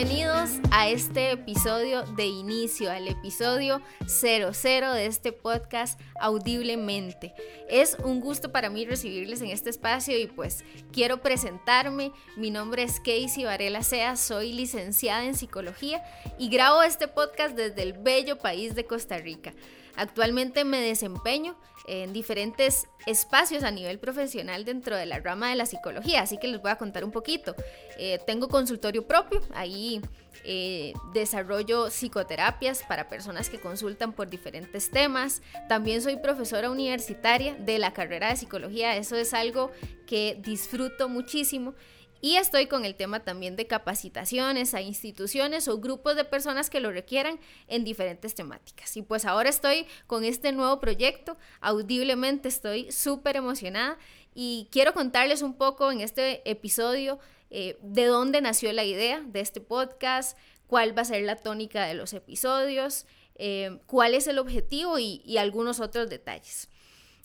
[0.00, 7.34] bienvenidos a este episodio de inicio, al episodio 00 de este podcast Audiblemente.
[7.68, 12.12] Es un gusto para mí recibirles en este espacio y pues quiero presentarme.
[12.38, 16.02] Mi nombre es Casey Varela Sea, soy licenciada en psicología
[16.38, 19.52] y grabo este podcast desde el bello país de Costa Rica.
[19.96, 21.56] Actualmente me desempeño
[21.86, 26.48] en diferentes espacios a nivel profesional dentro de la rama de la psicología, así que
[26.48, 27.54] les voy a contar un poquito.
[27.98, 30.00] Eh, tengo consultorio propio, ahí
[30.44, 35.42] eh, desarrollo psicoterapias para personas que consultan por diferentes temas.
[35.68, 39.70] También soy profesora universitaria de la carrera de psicología, eso es algo
[40.06, 41.74] que disfruto muchísimo.
[42.20, 46.80] Y estoy con el tema también de capacitaciones a instituciones o grupos de personas que
[46.80, 48.96] lo requieran en diferentes temáticas.
[48.96, 53.98] Y pues ahora estoy con este nuevo proyecto, audiblemente estoy súper emocionada
[54.34, 59.40] y quiero contarles un poco en este episodio eh, de dónde nació la idea de
[59.40, 64.38] este podcast, cuál va a ser la tónica de los episodios, eh, cuál es el
[64.38, 66.68] objetivo y algunos otros detalles.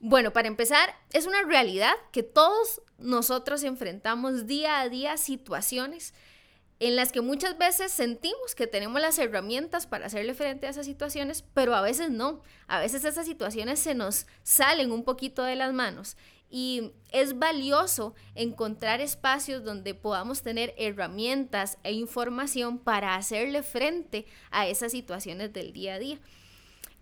[0.00, 6.14] Bueno, para empezar, es una realidad que todos nosotros enfrentamos día a día situaciones
[6.78, 10.86] en las que muchas veces sentimos que tenemos las herramientas para hacerle frente a esas
[10.86, 12.40] situaciones, pero a veces no.
[12.66, 16.16] A veces esas situaciones se nos salen un poquito de las manos
[16.48, 24.66] y es valioso encontrar espacios donde podamos tener herramientas e información para hacerle frente a
[24.66, 26.18] esas situaciones del día a día.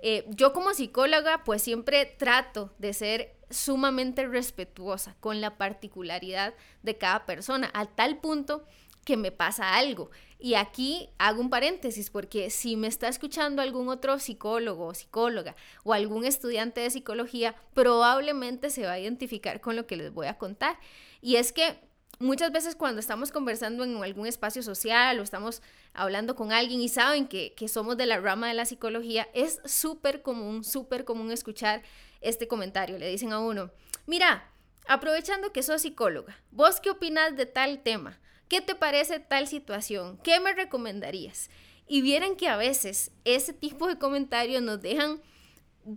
[0.01, 6.99] Eh, yo como psicóloga pues siempre trato de ser sumamente respetuosa con la particularidad de
[6.99, 8.65] cada persona, a tal punto
[9.05, 10.11] que me pasa algo.
[10.39, 15.57] Y aquí hago un paréntesis porque si me está escuchando algún otro psicólogo o psicóloga
[15.83, 20.27] o algún estudiante de psicología, probablemente se va a identificar con lo que les voy
[20.27, 20.79] a contar.
[21.23, 21.81] Y es que
[22.19, 26.89] muchas veces cuando estamos conversando en algún espacio social o estamos hablando con alguien y
[26.89, 31.83] saben que, somos de la rama de la psicología, es súper común, súper común escuchar
[32.21, 32.99] este comentario.
[32.99, 33.71] Le dicen a uno,
[34.07, 34.51] mira,
[34.87, 38.19] aprovechando que sos psicóloga, ¿vos qué opinas de tal tema?
[38.49, 40.19] ¿Qué te parece tal situación?
[40.25, 41.51] ¿Qué me recomendarías?
[41.87, 45.21] Y vieran que a veces ese tipo de comentarios nos dejan,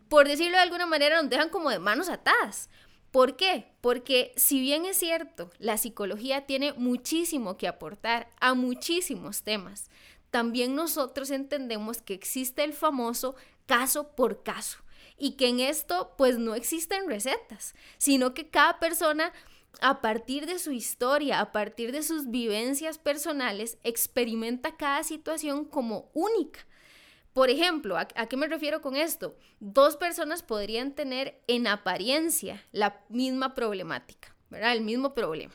[0.09, 2.69] por decirlo de alguna manera, nos dejan como de manos atadas
[3.11, 3.67] ¿Por qué?
[3.81, 9.89] Porque si bien es cierto, la psicología tiene muchísimo que aportar a muchísimos temas,
[10.29, 13.35] también nosotros entendemos que existe el famoso
[13.65, 14.79] caso por caso
[15.17, 19.33] y que en esto pues no existen recetas, sino que cada persona
[19.81, 26.09] a partir de su historia, a partir de sus vivencias personales, experimenta cada situación como
[26.13, 26.65] única.
[27.33, 29.37] Por ejemplo, ¿a, qué me refiero con esto?
[29.59, 34.73] Dos personas podrían tener en apariencia la misma problemática, ¿verdad?
[34.73, 35.53] El mismo problema.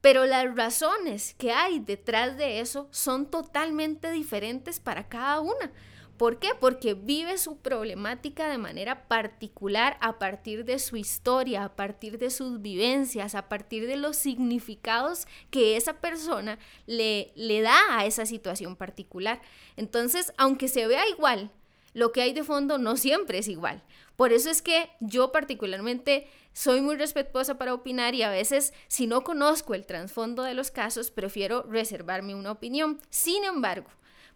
[0.00, 5.72] Pero las razones que hay detrás de eso son totalmente diferentes para cada una.
[6.16, 6.50] ¿Por qué?
[6.58, 12.30] Porque vive su problemática de manera particular a partir de su historia, a partir de
[12.30, 18.26] sus vivencias, a partir de los significados que esa persona le, le da a esa
[18.26, 19.42] situación particular.
[19.76, 21.50] Entonces, aunque se vea igual,
[21.94, 23.82] lo que hay de fondo no siempre es igual.
[24.14, 29.08] Por eso es que yo particularmente soy muy respetuosa para opinar y a veces si
[29.08, 33.00] no conozco el trasfondo de los casos, prefiero reservarme una opinión.
[33.10, 33.90] Sin embargo,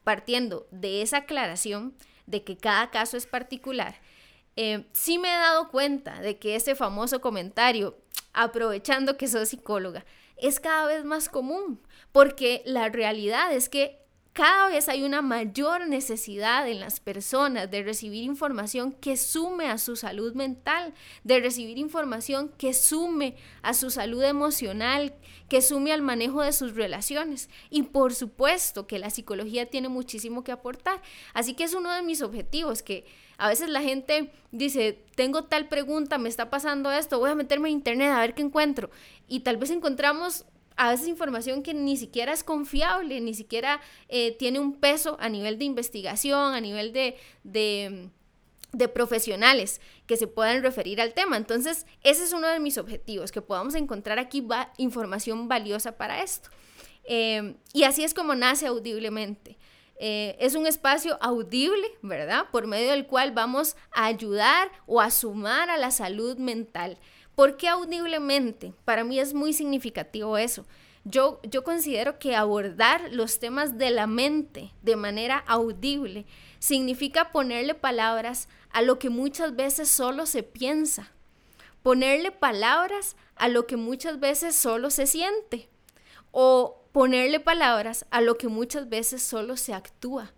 [0.09, 4.01] partiendo de esa aclaración de que cada caso es particular,
[4.57, 7.95] eh, sí me he dado cuenta de que ese famoso comentario,
[8.33, 10.07] aprovechando que soy psicóloga,
[10.39, 14.01] es cada vez más común, porque la realidad es que
[14.39, 19.79] cada vez hay una mayor necesidad en las personas de recibir información que sume a
[19.79, 20.95] su salud mental,
[21.25, 25.13] de recibir información que sume a su salud emocional,
[25.49, 27.51] que sume al manejo de sus relaciones.
[27.69, 31.03] Y por supuesto que la psicología tiene muchísimo que aportar.
[31.35, 33.07] Así que es uno de mis objetivos, que
[33.39, 37.71] a veces la gente dice, tengo tal pregunta, me está pasando esto, voy a meterme
[37.71, 38.89] en internet a ver qué encuentro.
[39.27, 40.45] Y tal vez encontramos
[40.79, 45.29] a veces información que ni siquiera es confiable, ni siquiera eh, tiene un peso a
[45.29, 51.37] nivel de investigación, a nivel de, de, profesionales que se puedan referir al tema.
[51.37, 54.47] Entonces, ese es uno de mis objetivos, que podamos encontrar aquí
[54.77, 56.49] información valiosa para esto.
[57.03, 59.59] Em, y así es como nace audiblemente.
[59.99, 62.47] Eh, es un espacio audible, ¿verdad?
[62.53, 66.99] Por medio del cual vamos a ayudar o a sumar a la salud mental.
[67.39, 68.75] ¿Por qué audiblemente?
[68.85, 70.67] Para mí es muy significativo eso.
[71.05, 76.27] Yo, yo considero que abordar los temas de la mente de manera audible
[76.59, 81.13] significa ponerle palabras a lo que muchas veces solo se piensa,
[81.85, 85.69] ponerle palabras a lo que muchas veces solo se siente
[86.33, 90.33] o ponerle palabras a lo que muchas veces solo se actúa.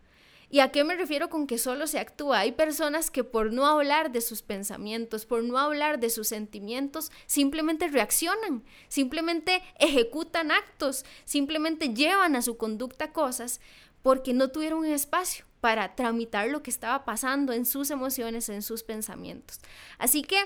[0.52, 2.40] ¿Y a qué me refiero con que solo se actúa?
[2.40, 7.12] Hay personas que por no hablar de sus pensamientos, por no hablar de sus sentimientos,
[7.26, 13.60] simplemente reaccionan, simplemente ejecutan actos, simplemente llevan a su conducta cosas
[14.02, 18.62] porque no tuvieron un espacio para tramitar lo que estaba pasando en sus emociones, en
[18.62, 19.60] sus pensamientos.
[19.98, 20.38] Así que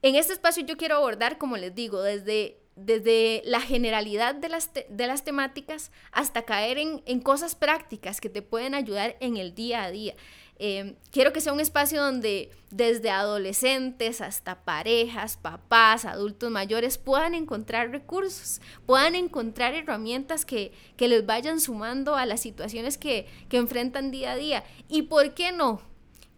[0.00, 4.70] en este espacio yo quiero abordar, como les digo, desde desde la generalidad de las,
[4.74, 9.84] de las temáticas hasta caer en, cosas prácticas que te pueden ayudar en el día
[9.84, 10.14] a día.
[10.58, 17.34] Eh, quiero que sea un espacio donde desde adolescentes hasta parejas, papás, adultos mayores puedan
[17.34, 23.56] encontrar recursos, puedan encontrar herramientas que, que les vayan sumando a las situaciones que, que
[23.56, 24.64] enfrentan día a día.
[24.88, 25.80] ¿Y por qué no?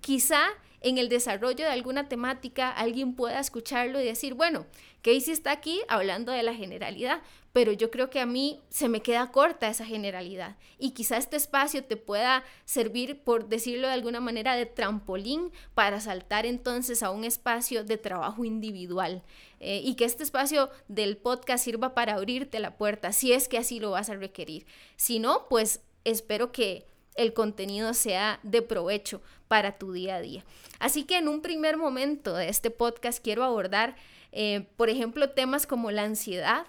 [0.00, 0.40] Quizá
[0.80, 4.66] en el desarrollo de alguna temática alguien pueda escucharlo y decir, bueno,
[5.02, 7.22] Casey está aquí hablando de la generalidad,
[7.52, 11.36] pero yo creo que a mí se me queda corta esa generalidad y quizá este
[11.36, 17.10] espacio te pueda servir, por decirlo de alguna manera, de trampolín para saltar entonces a
[17.10, 19.22] un espacio de trabajo individual
[19.60, 23.58] eh, y que este espacio del podcast sirva para abrirte la puerta si es que
[23.58, 24.66] así lo vas a requerir.
[24.96, 26.86] Si no, pues espero que
[27.18, 30.44] el contenido sea de provecho para tu día a día.
[30.78, 33.96] Así que en un primer momento de este podcast quiero abordar,
[34.32, 36.64] eh, por ejemplo, temas como la ansiedad,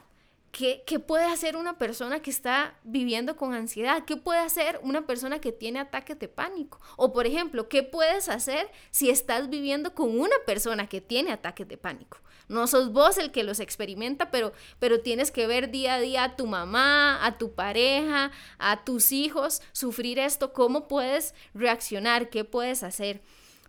[0.51, 4.03] ¿Qué, puede hacer una persona que está viviendo con ansiedad?
[4.05, 6.79] ¿Qué puede hacer una persona que tiene ataques de pánico?
[6.97, 11.67] O por ejemplo, ¿qué puedes hacer si estás viviendo con una persona que tiene ataques
[11.67, 12.17] de pánico?
[12.47, 16.23] No sos vos el que los experimenta, pero, pero tienes que ver día a día
[16.23, 20.51] a tu mamá, a tu pareja, a tus hijos sufrir esto.
[20.51, 22.31] ¿Cómo puedes reaccionar?
[22.31, 23.21] ¿Qué puedes hacer?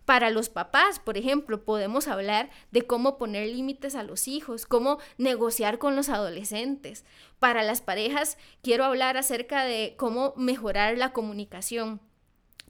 [0.05, 4.99] Para los papás, por ejemplo, podemos hablar de cómo poner límites a los hijos, cómo
[5.17, 7.05] negociar con los adolescentes.
[7.39, 12.01] Para las parejas, quiero hablar acerca de cómo mejorar la comunicación.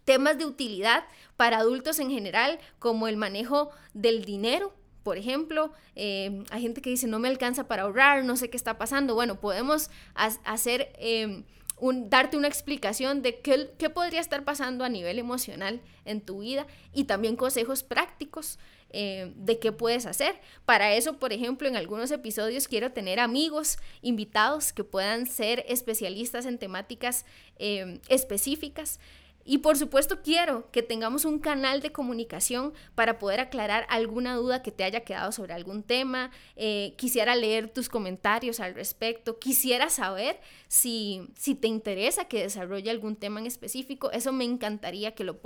[0.04, 1.06] Temas de utilidad
[1.38, 4.74] para adultos en general, como el manejo del dinero,
[5.04, 8.58] por ejemplo, eh, hay gente que dice no me alcanza para ahorrar, no sé qué
[8.58, 9.16] está pasando.
[9.16, 11.44] Bueno, podemos hacer eh,
[11.82, 17.06] darte una explicación de qué, podría estar pasando a nivel emocional en tu vida y
[17.06, 18.60] también consejos prácticos
[18.92, 20.40] eh, de qué puedes hacer.
[20.66, 26.46] Para eso, por ejemplo, en algunos episodios quiero tener amigos invitados que puedan ser especialistas
[26.46, 27.26] en temáticas
[27.58, 29.00] eh, específicas.
[29.44, 34.62] Y por supuesto quiero que tengamos un canal de comunicación para poder aclarar alguna duda
[34.62, 36.32] que te haya quedado sobre algún tema.
[36.56, 39.40] Eh, quisiera leer tus comentarios al respecto.
[39.40, 44.12] Quisiera saber si, si te interesa que desarrolle algún tema en específico.
[44.12, 45.40] Eso me encantaría que lo,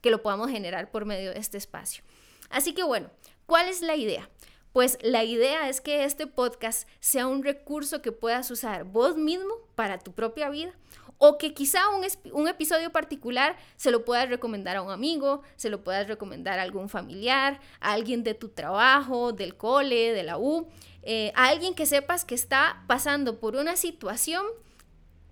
[0.00, 2.02] que lo podamos generar por medio de este espacio.
[2.50, 3.10] Así que bueno,
[3.46, 4.30] ¿cuál es la idea?
[4.72, 9.54] Pues la idea es que este podcast sea un recurso que puedas usar vos mismo
[9.74, 10.74] para tu propia vida
[11.18, 15.82] o que quizá un, episodio particular se lo puedas recomendar a un amigo, se lo
[15.82, 20.68] puedas recomendar a algún familiar, a alguien de tu trabajo, del cole, de la U,
[21.02, 24.46] eh, a alguien que sepas que está pasando por una situación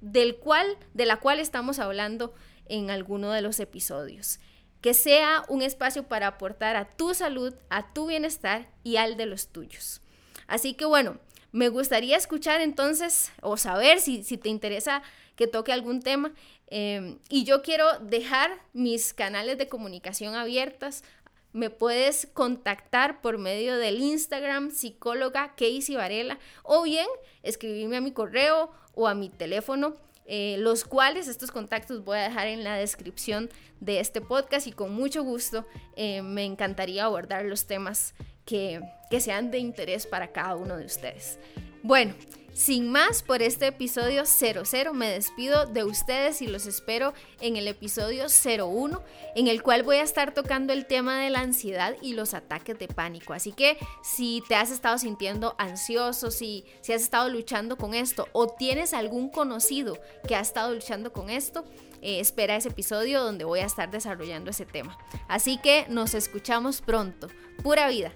[0.00, 2.34] del cual, de la cual estamos hablando
[2.66, 4.40] en alguno de los episodios.
[4.80, 9.26] Que sea un espacio para aportar a tu salud, a tu bienestar y al de
[9.26, 10.00] los tuyos.
[10.48, 11.18] Así que bueno,
[11.52, 15.02] me gustaría escuchar entonces o saber si, si te interesa
[15.36, 16.32] que toque algún tema.
[16.68, 21.04] Em, y yo quiero dejar mis canales de comunicación abiertas.
[21.52, 27.06] Me puedes contactar por medio del Instagram psicóloga Casey Varela o bien
[27.42, 32.22] escribirme a mi correo o a mi teléfono, eh, los cuales estos contactos voy a
[32.22, 33.48] dejar en la descripción
[33.80, 35.64] de este podcast y con mucho gusto
[35.94, 38.14] eh, me encantaría abordar los temas
[38.44, 41.38] que, que sean de interés para cada uno de ustedes.
[41.86, 42.14] Bueno,
[42.52, 47.68] sin más, por este episodio 00 me despido de ustedes y los espero en el
[47.68, 49.04] episodio 01,
[49.36, 52.76] en el cual voy a estar tocando el tema de la ansiedad y los ataques
[52.76, 53.34] de pánico.
[53.34, 58.26] Así que si te has estado sintiendo ansioso, si, si has estado luchando con esto
[58.32, 61.64] o tienes algún conocido que ha estado luchando con esto,
[62.02, 64.98] eh, espera ese episodio donde voy a estar desarrollando ese tema.
[65.28, 67.28] Así que nos escuchamos pronto.
[67.62, 68.12] Pura vida.